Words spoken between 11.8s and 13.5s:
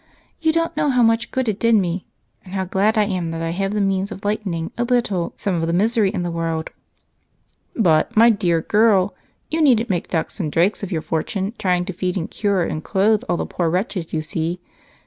to feed and cure and clothe all the